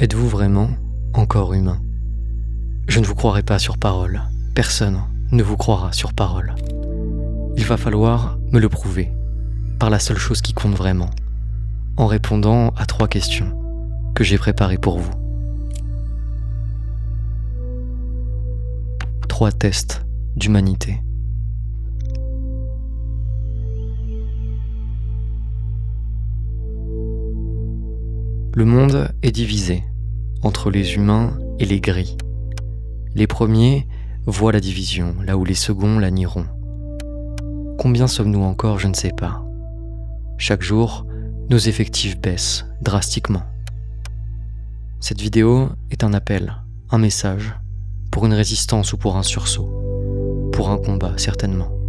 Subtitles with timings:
[0.00, 0.70] Êtes-vous vraiment
[1.12, 1.78] encore humain?
[2.88, 4.22] Je ne vous croirai pas sur parole.
[4.54, 6.54] Personne ne vous croira sur parole.
[7.58, 9.12] Il va falloir me le prouver,
[9.78, 11.10] par la seule chose qui compte vraiment,
[11.98, 13.52] en répondant à trois questions
[14.14, 15.12] que j'ai préparées pour vous.
[19.28, 21.02] Trois tests d'humanité.
[28.54, 29.84] Le monde est divisé
[30.42, 32.16] entre les humains et les gris.
[33.14, 33.86] Les premiers
[34.26, 36.46] voient la division, là où les seconds la nieront.
[37.78, 39.42] Combien sommes-nous encore, je ne sais pas.
[40.38, 41.06] Chaque jour,
[41.48, 43.42] nos effectifs baissent drastiquement.
[45.00, 46.54] Cette vidéo est un appel,
[46.90, 47.54] un message,
[48.10, 51.79] pour une résistance ou pour un sursaut, pour un combat certainement.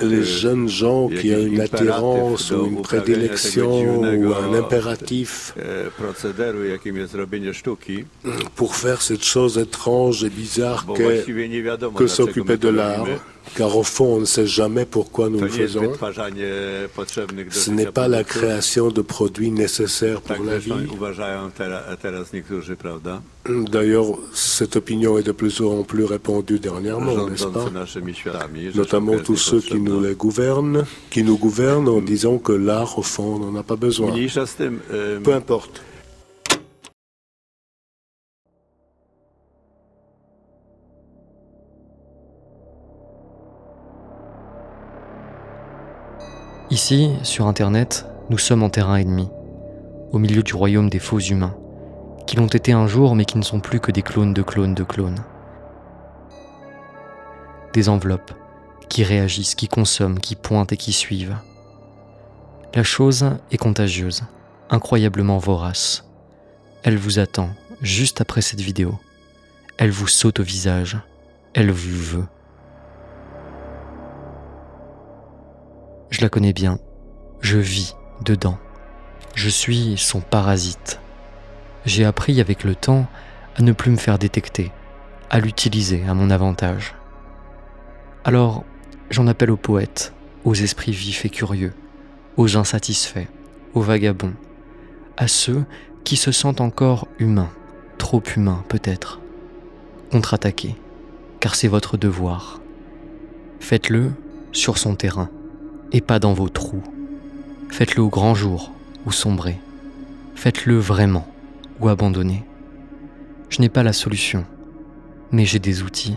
[0.00, 5.54] Les jeunes gens qui ont une attirance ou une prédilection ou un impératif.
[8.54, 10.86] pour faire cette chose étrange et bizarre
[11.94, 13.06] que s'occuper de l'art,
[13.54, 15.92] car au fond, on ne sait jamais pourquoi nous le faisons.
[17.50, 20.72] Ce n'est pas la création de produits nécessaires pour la vie.
[23.48, 27.70] D'ailleurs, cette opinion est de plus en plus répandue dernièrement, n'est-ce pas?
[28.74, 33.02] Notamment tous ceux qui nous les gouvernent, qui nous gouvernent en disant que l'art, au
[33.02, 34.12] fond, n'en a pas besoin.
[35.24, 35.82] Peu importe.
[46.76, 49.30] Ici, sur Internet, nous sommes en terrain ennemi,
[50.12, 51.56] au milieu du royaume des faux humains,
[52.26, 54.74] qui l'ont été un jour mais qui ne sont plus que des clones de clones
[54.74, 55.24] de clones.
[57.72, 58.34] Des enveloppes
[58.90, 61.38] qui réagissent, qui consomment, qui pointent et qui suivent.
[62.74, 64.24] La chose est contagieuse,
[64.68, 66.06] incroyablement vorace.
[66.82, 67.48] Elle vous attend
[67.80, 68.98] juste après cette vidéo.
[69.78, 70.98] Elle vous saute au visage.
[71.54, 72.26] Elle vous veut.
[76.10, 76.78] Je la connais bien.
[77.40, 78.58] Je vis dedans.
[79.34, 81.00] Je suis son parasite.
[81.84, 83.06] J'ai appris avec le temps
[83.56, 84.72] à ne plus me faire détecter,
[85.30, 86.94] à l'utiliser à mon avantage.
[88.24, 88.64] Alors,
[89.10, 90.12] j'en appelle aux poètes,
[90.44, 91.74] aux esprits vifs et curieux,
[92.36, 93.28] aux insatisfaits,
[93.74, 94.34] aux vagabonds,
[95.16, 95.64] à ceux
[96.04, 97.50] qui se sentent encore humains,
[97.98, 99.20] trop humains peut-être.
[100.10, 100.76] Contre-attaquez,
[101.40, 102.60] car c'est votre devoir.
[103.60, 104.12] Faites-le
[104.52, 105.30] sur son terrain
[105.92, 106.82] et pas dans vos trous.
[107.70, 108.72] Faites-le au grand jour
[109.06, 109.58] ou sombrez.
[110.34, 111.26] Faites-le vraiment
[111.80, 112.44] ou abandonnez.
[113.48, 114.44] Je n'ai pas la solution,
[115.30, 116.16] mais j'ai des outils.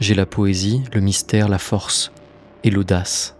[0.00, 2.12] J'ai la poésie, le mystère, la force
[2.62, 3.36] et l'audace.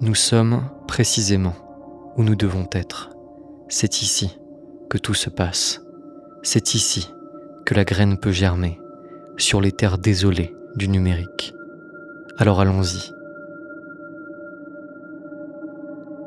[0.00, 1.54] Nous sommes précisément
[2.16, 3.10] où nous devons être.
[3.68, 4.38] C'est ici
[4.88, 5.82] que tout se passe.
[6.42, 7.10] C'est ici
[7.64, 8.78] que la graine peut germer,
[9.36, 11.52] sur les terres désolées du numérique.
[12.38, 13.12] Alors allons-y.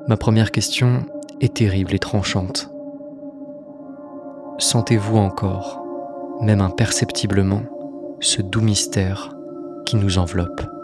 [0.10, 1.06] Ma première question
[1.40, 2.72] est terrible et tranchante.
[4.58, 5.84] Sentez-vous encore,
[6.42, 7.62] même imperceptiblement,
[8.20, 9.36] ce doux mystère
[9.86, 10.79] qui nous enveloppe?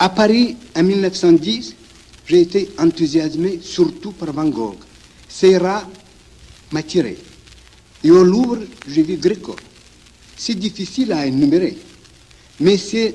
[0.00, 1.74] À Paris, en 1910,
[2.26, 4.76] j'ai été enthousiasmé surtout par Van Gogh.
[5.28, 5.82] Serra
[6.70, 7.18] m'a tiré.
[8.04, 9.56] Et au Louvre, j'ai vu Gréco.
[10.36, 11.76] C'est difficile à énumérer.
[12.60, 13.14] Mais c'est,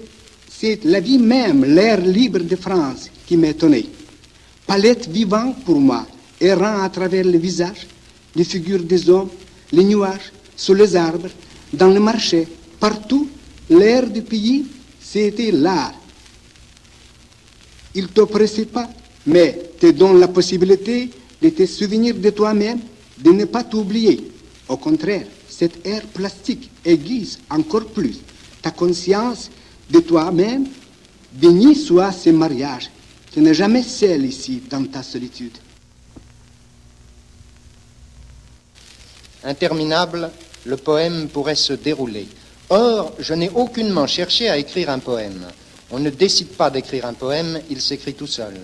[0.83, 3.85] la vie même, l'air libre de France qui m'a étonné.
[4.67, 6.05] Palette vivante pour moi,
[6.41, 7.87] errant à travers le visage,
[8.35, 9.29] les figures des hommes,
[9.71, 11.29] les nuages, sous les arbres,
[11.71, 12.45] dans le marché,
[12.79, 13.29] partout,
[13.69, 14.65] l'air du pays,
[15.01, 15.93] c'était l'art
[17.95, 18.89] il t'oppressait pas,
[19.25, 21.09] mais te donne la possibilité
[21.41, 22.79] de te souvenir de toi-même,
[23.17, 24.31] de ne pas t'oublier.
[24.67, 28.19] Au contraire, cet air plastique aiguise encore plus
[28.61, 29.51] ta conscience
[29.89, 30.65] de toi-même.
[31.33, 32.89] Béni soit ce mariage
[33.31, 35.57] Tu n'es jamais seul ici, dans ta solitude.
[39.43, 40.29] Interminable,
[40.65, 42.27] le poème pourrait se dérouler.
[42.69, 45.47] Or, je n'ai aucunement cherché à écrire un poème.
[45.95, 48.55] On ne décide pas d'écrire un poème, il s'écrit tout seul.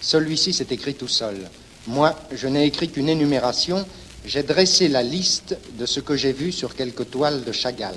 [0.00, 1.50] Celui-ci s'est écrit tout seul.
[1.88, 3.84] Moi, je n'ai écrit qu'une énumération,
[4.24, 7.96] j'ai dressé la liste de ce que j'ai vu sur quelques toiles de Chagall.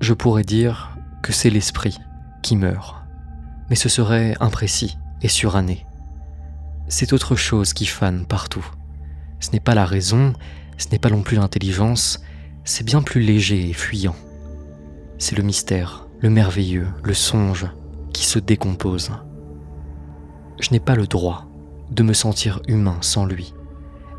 [0.00, 1.98] Je pourrais dire que c'est l'esprit
[2.42, 2.96] qui meurt,
[3.68, 5.84] mais ce serait imprécis et suranné.
[6.88, 8.66] C'est autre chose qui fane partout.
[9.40, 10.32] Ce n'est pas la raison,
[10.76, 12.22] ce n'est pas non plus l'intelligence,
[12.64, 14.16] c'est bien plus léger et fuyant.
[15.18, 17.66] C'est le mystère, le merveilleux, le songe
[18.12, 19.12] qui se décompose.
[20.60, 21.46] Je n'ai pas le droit
[21.90, 23.54] de me sentir humain sans lui.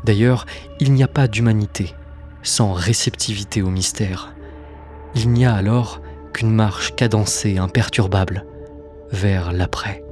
[0.04, 0.46] D'ailleurs,
[0.80, 1.94] il n'y a pas d'humanité
[2.42, 4.34] sans réceptivité au mystère.
[5.14, 6.00] Il n'y a alors
[6.32, 8.46] qu'une marche cadencée, imperturbable,
[9.10, 10.05] vers l'après.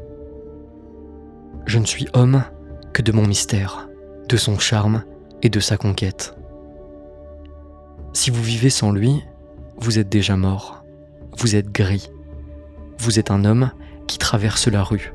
[1.67, 2.45] Je ne suis homme
[2.93, 3.89] que de mon mystère,
[4.29, 5.03] de son charme
[5.43, 6.37] et de sa conquête.
[8.13, 9.23] Si vous vivez sans lui,
[9.79, 10.85] vous êtes déjà mort,
[11.39, 12.11] vous êtes gris,
[12.99, 13.71] vous êtes un homme
[14.07, 15.13] qui traverse la rue,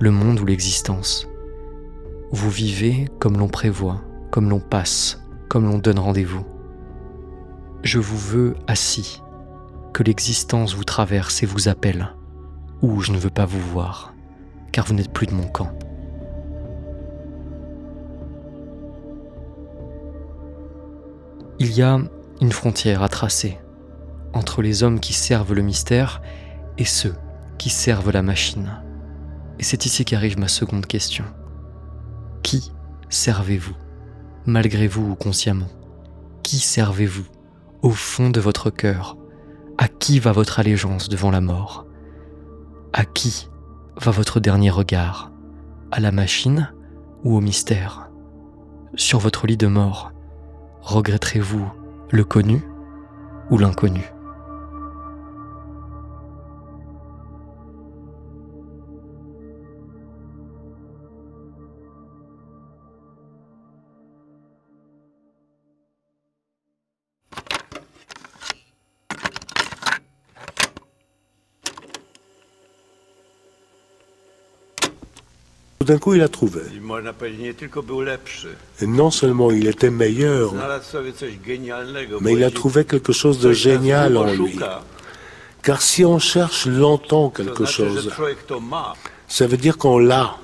[0.00, 1.28] le monde ou l'existence.
[2.32, 4.00] Vous vivez comme l'on prévoit,
[4.30, 6.44] comme l'on passe, comme l'on donne rendez-vous.
[7.82, 9.22] Je vous veux assis,
[9.92, 12.14] que l'existence vous traverse et vous appelle,
[12.82, 14.14] ou je ne veux pas vous voir,
[14.72, 15.70] car vous n'êtes plus de mon camp.
[21.62, 21.98] Il y a
[22.40, 23.58] une frontière à tracer
[24.32, 26.22] entre les hommes qui servent le mystère
[26.78, 27.14] et ceux
[27.58, 28.82] qui servent la machine.
[29.58, 31.26] Et c'est ici qu'arrive ma seconde question.
[32.42, 32.72] Qui
[33.10, 33.76] servez-vous,
[34.46, 35.68] malgré vous ou consciemment?
[36.42, 37.26] Qui servez-vous
[37.82, 39.18] au fond de votre cœur?
[39.76, 41.84] À qui va votre allégeance devant la mort?
[42.94, 43.50] À qui
[44.00, 45.30] va votre dernier regard?
[45.90, 46.72] À la machine
[47.22, 48.08] ou au mystère?
[48.94, 50.12] Sur votre lit de mort,
[50.82, 51.70] regretterez-vous
[52.10, 52.62] le connu
[53.50, 54.12] ou l'inconnu?
[75.90, 76.62] D'un coup, il a trouvé.
[78.80, 80.54] Et non seulement il était meilleur,
[82.20, 84.58] mais il a trouvé quelque chose de génial en lui.
[85.62, 88.10] Car si on cherche longtemps quelque chose,
[89.28, 90.36] ça veut dire qu'on l'a.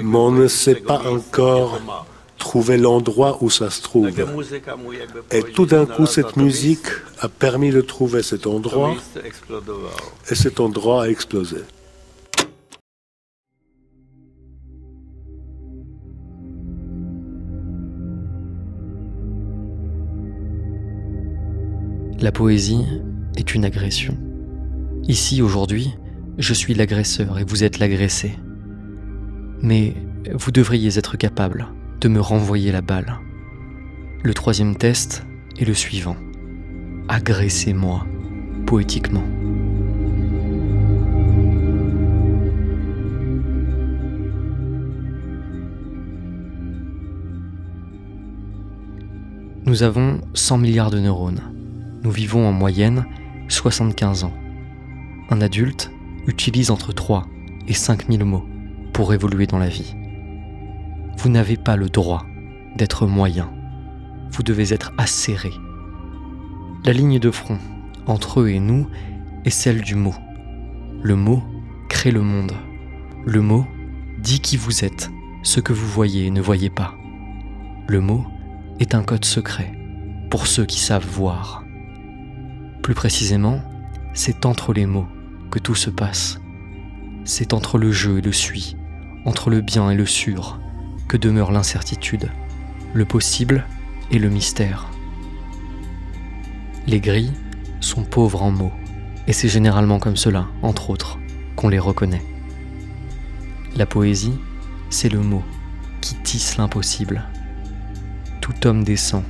[0.00, 1.80] Mais on ne sait pas encore
[2.38, 4.10] trouver l'endroit où ça se trouve.
[5.32, 6.88] Et tout d'un coup, cette musique
[7.20, 8.94] a permis de trouver cet endroit,
[10.30, 11.62] et cet endroit a explosé.
[22.18, 22.82] La poésie
[23.36, 24.16] est une agression.
[25.06, 25.94] Ici, aujourd'hui,
[26.38, 28.32] je suis l'agresseur et vous êtes l'agressé.
[29.60, 29.92] Mais
[30.32, 31.68] vous devriez être capable
[32.00, 33.18] de me renvoyer la balle.
[34.22, 35.26] Le troisième test
[35.58, 36.16] est le suivant.
[37.08, 38.06] Agressez-moi
[38.64, 39.24] poétiquement.
[49.66, 51.55] Nous avons 100 milliards de neurones
[52.06, 53.04] nous vivons en moyenne
[53.48, 54.32] 75 ans.
[55.28, 55.90] Un adulte
[56.28, 57.26] utilise entre 3
[57.66, 58.46] et 5 000 mots
[58.92, 59.96] pour évoluer dans la vie.
[61.18, 62.24] Vous n'avez pas le droit
[62.76, 63.52] d'être moyen.
[64.30, 65.50] Vous devez être acéré.
[66.84, 67.58] La ligne de front
[68.06, 68.86] entre eux et nous
[69.44, 70.14] est celle du mot.
[71.02, 71.42] Le mot
[71.88, 72.52] crée le monde.
[73.24, 73.66] Le mot
[74.20, 75.10] dit qui vous êtes,
[75.42, 76.94] ce que vous voyez et ne voyez pas.
[77.88, 78.24] Le mot
[78.78, 79.72] est un code secret
[80.30, 81.65] pour ceux qui savent voir.
[82.86, 83.60] Plus précisément,
[84.14, 85.08] c'est entre les mots
[85.50, 86.38] que tout se passe.
[87.24, 88.76] C'est entre le jeu et le suis,
[89.24, 90.60] entre le bien et le sûr,
[91.08, 92.30] que demeure l'incertitude,
[92.94, 93.66] le possible
[94.12, 94.86] et le mystère.
[96.86, 97.32] Les gris
[97.80, 98.72] sont pauvres en mots,
[99.26, 101.18] et c'est généralement comme cela, entre autres,
[101.56, 102.22] qu'on les reconnaît.
[103.74, 104.38] La poésie,
[104.90, 105.42] c'est le mot
[106.00, 107.24] qui tisse l'impossible.
[108.40, 109.24] Tout homme décent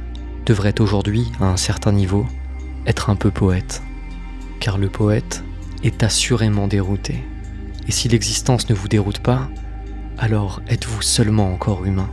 [0.44, 2.26] devrait aujourd'hui, à un certain niveau,
[2.86, 3.82] être un peu poète,
[4.60, 5.44] car le poète
[5.82, 7.22] est assurément dérouté.
[7.88, 9.48] Et si l'existence ne vous déroute pas,
[10.18, 12.10] alors êtes-vous seulement encore humain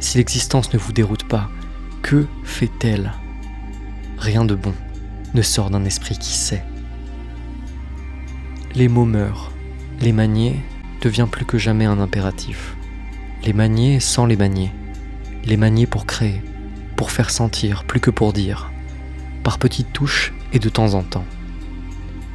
[0.00, 1.50] Si l'existence ne vous déroute pas,
[2.02, 3.12] que fait-elle?
[4.18, 4.74] Rien de bon
[5.34, 6.64] ne sort d'un esprit qui sait.
[8.74, 9.52] Les mots meurent,
[10.00, 10.56] les manier
[11.02, 12.76] devient plus que jamais un impératif.
[13.44, 14.72] Les manier sans les manier,
[15.44, 16.42] les manier pour créer,
[16.96, 18.70] pour faire sentir plus que pour dire,
[19.46, 21.24] par petites touches et de temps en temps.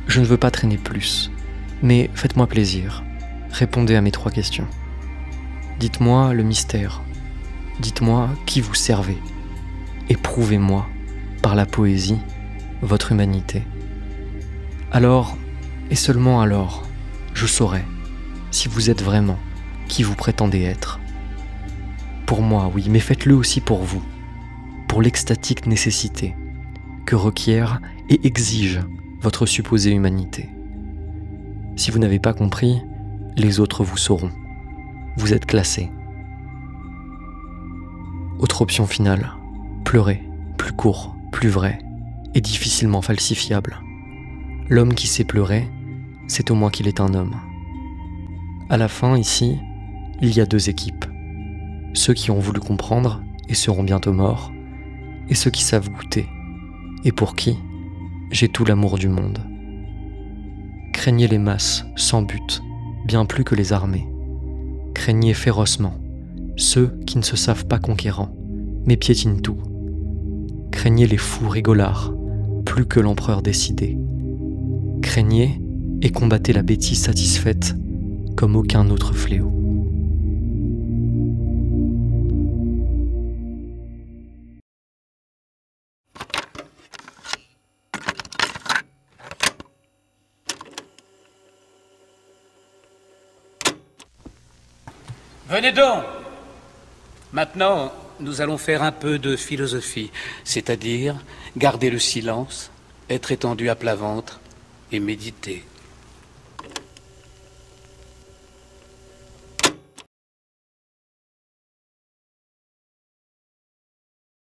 [0.08, 1.30] Je ne veux pas traîner plus,
[1.84, 3.04] mais faites-moi plaisir,
[3.52, 4.66] répondez à mes trois questions.
[5.78, 7.02] Dites-moi le mystère,
[7.82, 9.18] dites-moi qui vous servez,
[10.08, 10.88] et prouvez-moi,
[11.42, 12.20] par la poésie,
[12.82, 13.64] votre humanité.
[14.94, 15.38] Alors,
[15.90, 16.88] et seulement alors,
[17.34, 17.84] je saurai
[18.52, 19.38] si vous êtes vraiment
[19.90, 21.02] qui vous prétendez être.
[22.26, 24.02] Pour moi, oui, mais faites-le aussi pour vous,
[24.88, 26.36] pour l'extatique nécessité
[27.06, 28.82] que requiert et exige
[29.22, 30.50] votre supposée humanité.
[31.76, 32.82] Si vous n'avez pas compris,
[33.38, 34.32] les autres vous sauront.
[35.18, 35.90] Vous êtes classé.
[38.40, 39.34] Autre option finale,
[39.84, 40.24] pleurer,
[40.58, 41.80] plus court, plus vrai,
[42.34, 43.80] et difficilement falsifiable.
[44.70, 45.68] L'homme qui sait pleurer,
[46.28, 47.36] c'est au moins qu'il est un homme.
[48.70, 49.58] À la fin, ici,
[50.22, 51.06] il y a deux équipes.
[51.94, 54.52] Ceux qui ont voulu comprendre et seront bientôt morts,
[55.30, 56.28] et ceux qui savent goûter,
[57.04, 57.58] et pour qui
[58.32, 59.40] j'ai tout l'amour du monde.
[60.94, 62.62] Craignez les masses, sans but,
[63.06, 64.08] bien plus que les armées.
[64.94, 65.96] Craignez férocement
[66.58, 68.36] ceux qui ne se savent pas conquérants,
[68.86, 69.58] mais piétinent tout.
[70.72, 72.14] Craignez les fous rigolards,
[72.66, 73.98] plus que l'empereur décidé.
[75.02, 75.62] Craignez
[76.02, 77.76] et combattez la bêtise satisfaite
[78.36, 79.61] comme aucun autre fléau.
[95.52, 96.06] Venez donc
[97.34, 97.92] Maintenant,
[98.22, 100.10] nous allons faire un peu de philosophie,
[100.46, 101.18] c'est-à-dire
[101.58, 102.72] garder le silence,
[103.10, 104.40] être étendu à plat ventre
[104.94, 105.66] et méditer.